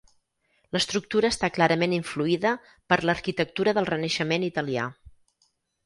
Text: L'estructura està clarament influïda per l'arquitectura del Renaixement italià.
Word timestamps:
L'estructura 0.77 1.31
està 1.33 1.49
clarament 1.59 1.93
influïda 1.99 2.55
per 2.93 2.99
l'arquitectura 3.09 3.79
del 3.79 3.91
Renaixement 3.95 4.51
italià. 4.53 4.93